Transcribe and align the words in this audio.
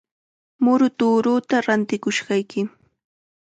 Muru 0.63 0.87
tuuruuta 0.97 1.55
rantikushayki. 1.65 2.59